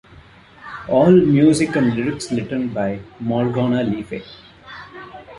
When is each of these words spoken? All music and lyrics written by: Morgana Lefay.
All 0.89 1.11
music 1.11 1.75
and 1.75 1.95
lyrics 1.95 2.31
written 2.31 2.69
by: 2.69 3.01
Morgana 3.19 3.83
Lefay. 3.83 4.23